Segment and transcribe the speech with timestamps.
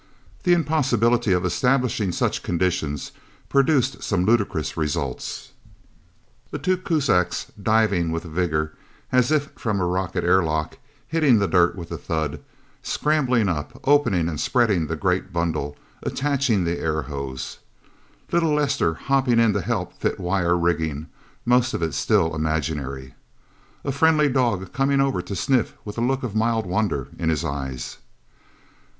[0.41, 3.11] The impossibility of establishing such conditions
[3.49, 5.51] produced some ludicrous results:
[6.49, 8.73] The two Kuzaks diving with a vigor,
[9.11, 12.39] as if from a rocket airlock, hitting the dirt with a thud,
[12.81, 17.59] scrambling up, opening and spreading the great bundle, attaching the air hose.
[18.31, 21.09] Little Lester hopping in to help fit wire rigging,
[21.45, 23.13] most of it still imaginary.
[23.83, 27.45] A friendly dog coming over to sniff, with a look of mild wonder in his
[27.45, 27.97] eyes.